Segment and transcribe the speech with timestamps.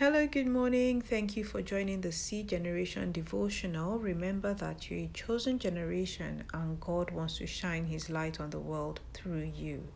[0.00, 1.00] Hello, good morning.
[1.00, 4.00] Thank you for joining the C Generation devotional.
[4.00, 8.58] Remember that you're a chosen generation and God wants to shine his light on the
[8.58, 9.86] world through you.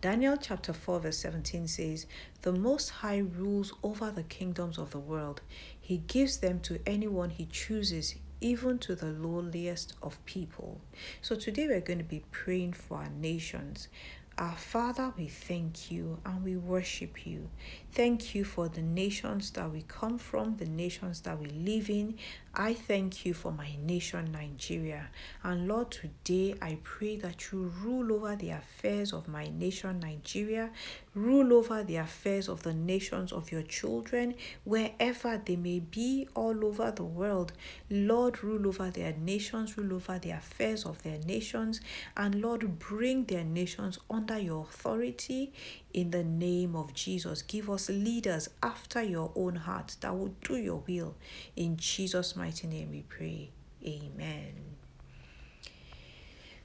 [0.00, 2.06] Daniel chapter 4, verse 17 says,
[2.42, 5.40] The Most High rules over the kingdoms of the world.
[5.80, 10.80] He gives them to anyone he chooses, even to the lowliest of people.
[11.20, 13.88] So today we're going to be praying for our nations.
[14.36, 17.50] Our Father, we thank you and we worship you.
[17.92, 22.16] Thank you for the nations that we come from, the nations that we live in.
[22.52, 25.10] I thank you for my nation, Nigeria.
[25.44, 30.70] And Lord, today I pray that you rule over the affairs of my nation, Nigeria.
[31.14, 36.64] Rule over the affairs of the nations of your children, wherever they may be, all
[36.64, 37.52] over the world.
[37.88, 41.80] Lord, rule over their nations, rule over the affairs of their nations,
[42.16, 45.52] and Lord, bring their nations under your authority
[45.92, 47.42] in the name of Jesus.
[47.42, 51.14] Give us leaders after your own heart that will do your will.
[51.54, 53.50] In Jesus' mighty name we pray.
[53.86, 54.54] Amen.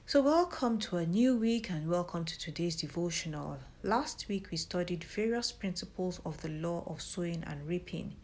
[0.06, 3.58] So, welcome to a new week and welcome to today's devotional.
[3.82, 8.14] Last week we studied various principles of the law of sowing and reaping,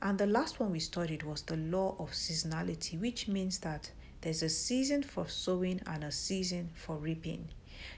[0.00, 3.90] and the last one we studied was the law of seasonality, which means that
[4.22, 7.50] there's a season for sowing and a season for reaping.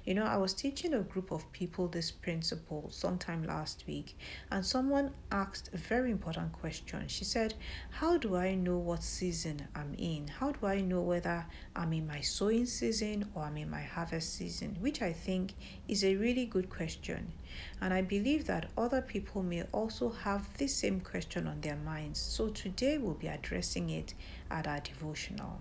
[0.05, 4.17] You know, I was teaching a group of people this principle sometime last week,
[4.51, 7.09] and someone asked a very important question.
[7.09, 7.55] She said,
[7.91, 10.29] How do I know what season I'm in?
[10.29, 14.35] How do I know whether I'm in my sowing season or I'm in my harvest
[14.35, 14.77] season?
[14.81, 15.55] Which I think
[15.89, 17.33] is a really good question.
[17.81, 22.21] And I believe that other people may also have this same question on their minds.
[22.21, 24.15] So today we'll be addressing it
[24.51, 25.61] at our devotional.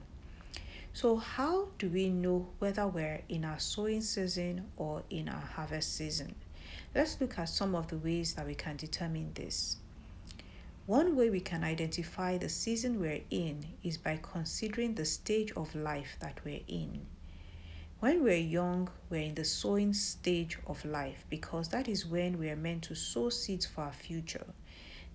[0.96, 5.96] So, how do we know whether we're in our sowing season or in our harvest
[5.96, 6.36] season?
[6.94, 9.78] Let's look at some of the ways that we can determine this.
[10.86, 15.74] One way we can identify the season we're in is by considering the stage of
[15.74, 17.08] life that we're in.
[18.00, 22.52] When we're young, we're in the sowing stage of life because that is when we
[22.52, 24.46] are meant to sow seeds for our future.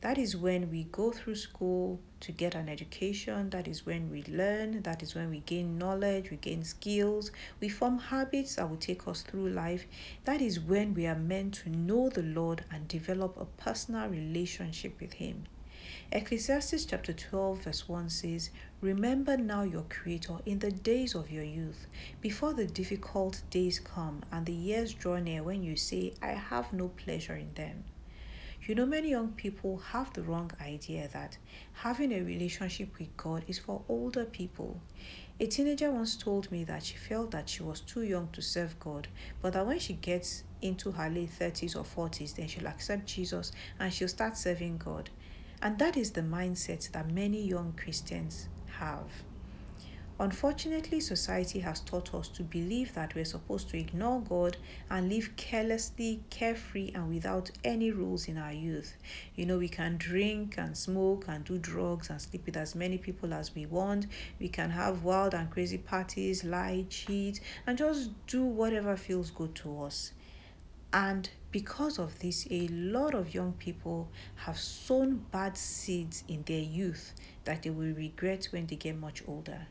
[0.01, 3.51] That is when we go through school to get an education.
[3.51, 4.83] That is when we learn.
[4.83, 9.09] That is when we gain knowledge, we gain skills, we form habits that will take
[9.09, 9.87] us through life.
[10.25, 15.01] That is when we are meant to know the Lord and develop a personal relationship
[15.01, 15.47] with Him.
[16.13, 21.43] Ecclesiastes chapter 12, verse 1 says, Remember now your Creator in the days of your
[21.43, 21.89] youth,
[22.21, 26.73] before the difficult days come and the years draw near when you say, I have
[26.73, 27.83] no pleasure in them.
[28.69, 31.39] You know, many young people have the wrong idea that
[31.73, 34.79] having a relationship with God is for older people.
[35.41, 38.79] A teenager once told me that she felt that she was too young to serve
[38.79, 39.09] God,
[39.41, 43.53] but that when she gets into her late 30s or 40s, then she'll accept Jesus
[43.81, 45.09] and she'll start serving God.
[45.63, 49.11] And that is the mindset that many young Christians have.
[50.21, 54.57] Unfortunately, society has taught us to believe that we're supposed to ignore God
[54.91, 58.97] and live carelessly, carefree, and without any rules in our youth.
[59.37, 62.99] You know, we can drink and smoke and do drugs and sleep with as many
[62.99, 64.09] people as we want.
[64.41, 69.55] We can have wild and crazy parties, lie, cheat, and just do whatever feels good
[69.57, 70.11] to us.
[70.93, 76.59] And because of this, a lot of young people have sown bad seeds in their
[76.59, 77.15] youth
[77.45, 79.69] that they will regret when they get much older.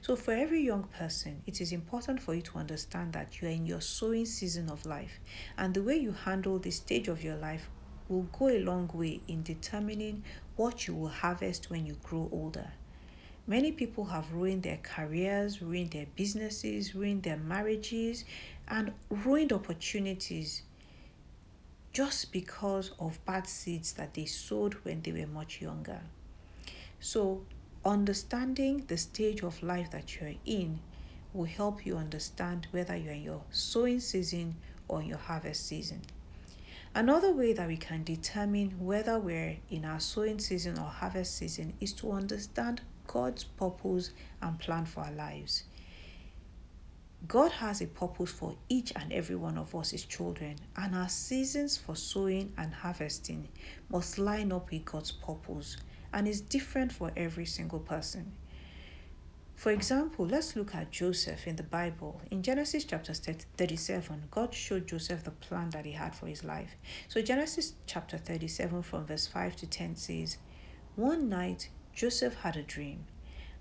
[0.00, 3.50] So, for every young person, it is important for you to understand that you are
[3.50, 5.20] in your sowing season of life,
[5.56, 7.68] and the way you handle this stage of your life
[8.08, 10.22] will go a long way in determining
[10.56, 12.72] what you will harvest when you grow older.
[13.46, 18.24] Many people have ruined their careers, ruined their businesses, ruined their marriages,
[18.68, 20.62] and ruined opportunities
[21.92, 26.00] just because of bad seeds that they sowed when they were much younger.
[27.00, 27.42] So,
[27.84, 30.80] Understanding the stage of life that you're in
[31.32, 34.56] will help you understand whether you're in your sowing season
[34.88, 36.02] or your harvest season.
[36.94, 41.74] Another way that we can determine whether we're in our sowing season or harvest season
[41.80, 44.10] is to understand God's purpose
[44.42, 45.64] and plan for our lives.
[47.26, 51.08] God has a purpose for each and every one of us, His children, and our
[51.08, 53.48] seasons for sowing and harvesting
[53.88, 55.76] must line up with God's purpose
[56.12, 58.32] and is different for every single person.
[59.58, 62.20] For example, let's look at Joseph in the Bible.
[62.30, 66.76] In Genesis chapter 37, God showed Joseph the plan that he had for his life.
[67.08, 70.38] So, Genesis chapter 37, from verse 5 to 10 says,
[70.94, 73.06] One night, Joseph had a dream,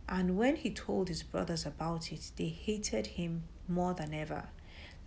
[0.08, 4.50] and when he told his brothers about it, they hated him more than ever.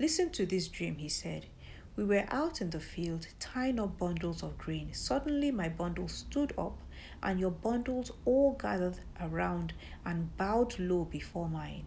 [0.00, 1.46] Listen to this dream, he said.
[1.94, 4.92] We were out in the field tying up bundles of grain.
[4.92, 6.78] Suddenly, my bundle stood up,
[7.22, 9.72] and your bundles all gathered around
[10.04, 11.84] and bowed low before mine.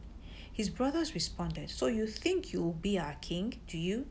[0.51, 4.05] His brothers responded, So you think you'll be our king, do you?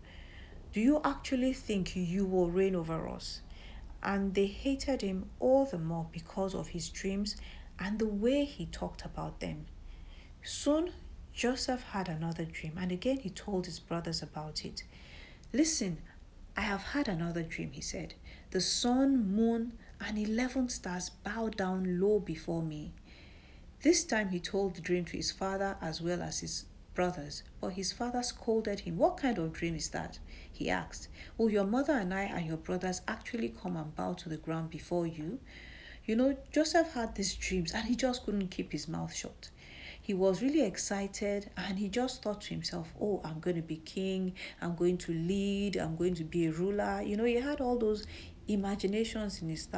[0.73, 3.43] Do you actually think you will reign over us?
[4.03, 7.37] And they hated him all the more because of his dreams
[7.79, 9.67] and the way he talked about them.
[10.43, 10.93] Soon,
[11.33, 14.83] Joseph had another dream, and again he told his brothers about it.
[15.53, 15.99] Listen,
[16.57, 18.15] I have had another dream, he said.
[18.51, 19.73] The sun, moon,
[20.07, 22.93] and eleven stars bow down low before me.
[23.83, 27.73] This time he told the dream to his father as well as his brothers, but
[27.73, 28.97] his father scolded him.
[28.99, 30.19] What kind of dream is that?
[30.51, 31.09] He asked.
[31.39, 34.71] Will your mother and I and your brothers actually come and bow to the ground
[34.71, 35.41] before you?
[36.05, 39.51] You know, Joseph had these dreams and he just couldn't keep his mouth shut.
[40.01, 43.77] He was really excited and he just thought to himself, Oh, I'm going to be
[43.77, 47.03] king, I'm going to lead, I'm going to be a ruler.
[47.03, 48.05] You know, he had all those
[48.49, 49.69] imaginations in his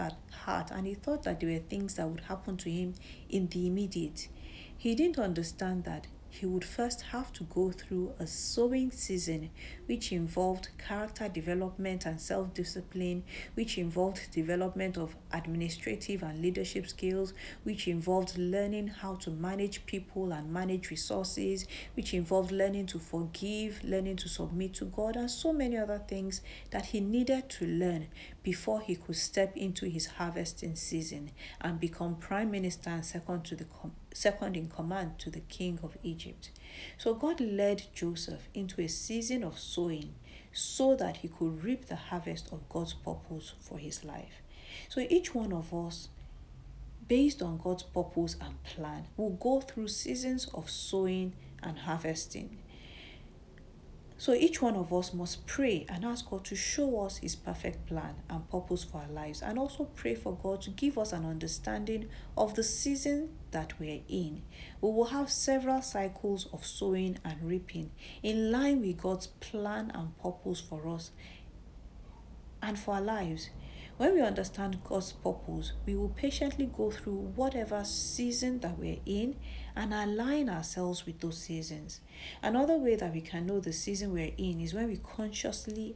[0.45, 2.95] heart and he thought that there were things that would happen to him
[3.29, 4.29] in the immediate.
[4.77, 9.51] He didn't understand that he would first have to go through a sowing season,
[9.87, 13.23] which involved character development and self discipline,
[13.55, 20.33] which involved development of administrative and leadership skills, which involved learning how to manage people
[20.33, 25.53] and manage resources, which involved learning to forgive, learning to submit to God, and so
[25.53, 26.41] many other things
[26.71, 28.09] that he needed to learn
[28.43, 31.31] before he could step into his harvesting season
[31.61, 33.65] and become prime minister and second to the
[34.15, 36.51] second in command to the king of Egypt.
[36.97, 40.15] So God led Joseph into a season of sowing
[40.53, 44.41] so that he could reap the harvest of God's purpose for his life.
[44.89, 46.09] So each one of us
[47.07, 52.59] based on God's purpose and plan will go through seasons of sowing and harvesting.
[54.17, 57.87] So each one of us must pray and ask God to show us His perfect
[57.87, 61.27] plan and purpose for our lives, and also pray for God to give us an
[61.27, 64.43] understanding of the season that we're in.
[64.81, 67.91] We will have several cycles of sowing and reaping
[68.23, 71.11] in line with God's plan and purpose for us
[72.63, 73.51] and for our lives.
[73.97, 79.37] When we understand God's purpose, we will patiently go through whatever season that we're in
[79.77, 82.01] and align ourselves with those seasons.
[82.43, 85.95] Another way that we can know the season we're in is when we consciously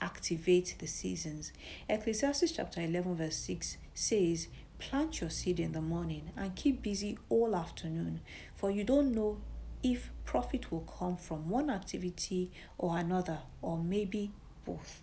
[0.00, 1.52] activate the seasons.
[1.88, 4.46] Ecclesiastes chapter 11, verse 6 says,
[4.78, 8.20] Plant your seed in the morning and keep busy all afternoon,
[8.54, 9.40] for you don't know
[9.82, 14.30] if profit will come from one activity or another, or maybe
[14.64, 15.02] both.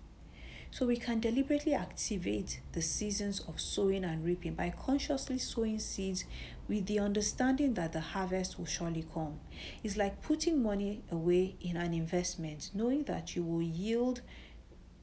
[0.69, 6.25] So we can deliberately activate the seasons of sowing and reaping by consciously sowing seeds
[6.67, 9.39] with the understanding that the harvest will surely come.
[9.83, 14.21] It's like putting money away in an investment, knowing that you will yield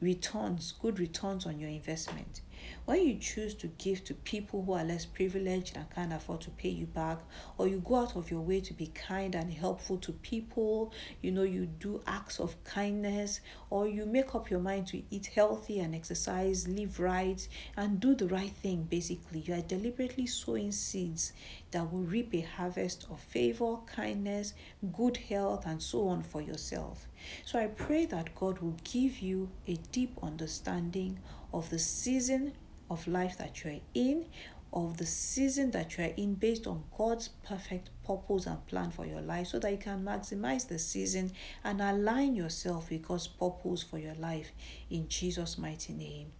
[0.01, 2.43] returns, good returns on your investment.
[2.85, 6.51] When you choose to give to people who are less privileged and can't afford to
[6.51, 7.19] pay you back,
[7.59, 11.33] or you go out of your way to be kind and helpful to people, you
[11.33, 13.41] know, you do acts of kindness,
[13.71, 17.47] or you make up your mind to eat healthy and exercise, live right,
[17.77, 21.33] and do the right thing, basically, you are deliberately sowing seeds
[21.75, 24.55] that will reap a harvest of favor, kindness,
[24.93, 27.09] good health, and so on for yourself.
[27.45, 31.19] So I pray that God will give you a deep understanding
[31.53, 32.53] of the season
[32.89, 34.27] of life that you are in,
[34.73, 39.05] of the season that you are in based on God's perfect purpose and plan for
[39.05, 41.33] your life so that you can maximize the season
[41.65, 44.53] and align yourself with God's purpose for your life
[44.91, 46.31] in Jesus' mighty name.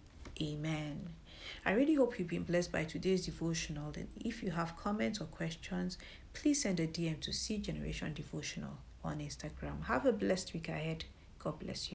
[0.41, 1.09] Amen.
[1.65, 3.91] I really hope you've been blessed by today's devotional.
[3.95, 5.97] And if you have comments or questions,
[6.33, 9.85] please send a DM to C Generation Devotional on Instagram.
[9.85, 11.05] Have a blessed week ahead.
[11.39, 11.93] God bless you.